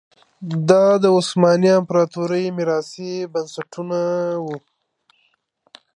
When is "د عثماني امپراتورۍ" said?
1.03-2.45